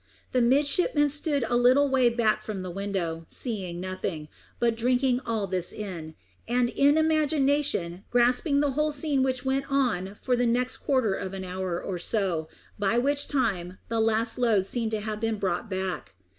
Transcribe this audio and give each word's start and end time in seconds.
The 0.31 0.41
midshipman 0.41 1.09
stood 1.09 1.43
a 1.47 1.55
little 1.55 1.87
way 1.87 2.09
back 2.09 2.41
from 2.41 2.63
the 2.63 2.71
window, 2.71 3.23
seeing 3.27 3.79
nothing, 3.79 4.29
but 4.57 4.75
drinking 4.75 5.21
all 5.27 5.45
this 5.45 5.71
in, 5.71 6.15
and 6.47 6.69
in 6.69 6.97
imagination 6.97 8.03
grasping 8.09 8.61
the 8.61 8.71
whole 8.71 8.91
scene 8.91 9.21
which 9.21 9.45
went 9.45 9.71
on 9.71 10.15
for 10.15 10.35
the 10.35 10.47
next 10.47 10.77
quarter 10.77 11.13
of 11.13 11.35
an 11.35 11.43
hour 11.43 11.79
or 11.79 11.99
so, 11.99 12.47
by 12.79 12.97
which 12.97 13.27
time 13.27 13.77
the 13.89 13.99
last 13.99 14.39
load 14.39 14.65
seemed 14.65 14.89
to 14.89 15.01
have 15.01 15.21
been 15.21 15.37
brought 15.37 15.69
back. 15.69 16.15